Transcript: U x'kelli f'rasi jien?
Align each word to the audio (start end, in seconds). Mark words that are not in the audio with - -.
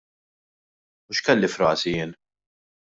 U 1.09 1.11
x'kelli 1.19 1.49
f'rasi 1.55 1.91
jien? 1.99 2.11